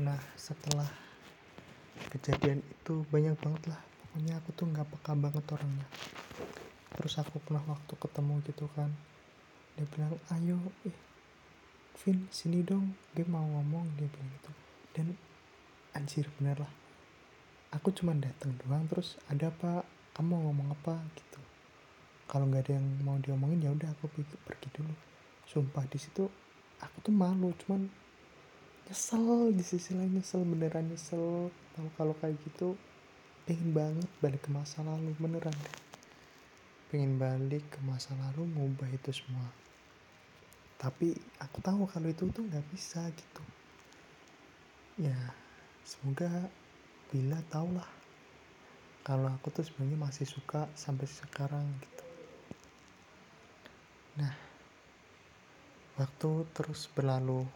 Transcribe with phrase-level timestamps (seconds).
[0.00, 0.88] nah setelah
[2.08, 3.80] kejadian itu banyak banget lah.
[4.00, 5.86] Pokoknya aku tuh nggak peka banget orangnya.
[6.96, 8.90] Terus aku pernah waktu ketemu gitu kan.
[9.76, 10.58] Dia bilang ayo
[10.88, 10.96] eh
[12.04, 12.96] Vin sini dong.
[13.12, 14.52] Gue mau ngomong dia bilang gitu.
[14.96, 15.06] Dan
[15.92, 16.72] anjir bener lah.
[17.72, 21.00] Aku cuma datang doang terus ada apa kamu mau ngomong apa?
[21.16, 21.40] Gitu.
[22.28, 24.08] Kalau nggak ada yang mau diomongin ya udah aku
[24.44, 24.92] pergi dulu.
[25.48, 26.28] Sumpah di situ
[26.80, 27.88] aku tuh malu cuman
[28.92, 31.48] nyesel di sisi lain nyesel beneran nyesel.
[31.72, 32.76] Tahu kalau kayak gitu
[33.48, 35.56] pengen banget balik ke masa lalu beneran.
[35.56, 35.92] Deh
[36.92, 39.48] pengen balik ke masa lalu ngubah itu semua.
[40.76, 43.42] Tapi aku tahu kalau itu tuh nggak bisa gitu.
[45.00, 45.16] Ya
[45.88, 46.28] semoga
[47.08, 47.88] bila tau lah.
[49.08, 52.04] Kalau aku tuh sebenarnya masih suka sampai sekarang gitu.
[54.20, 54.36] Nah
[55.96, 57.48] waktu terus berlalu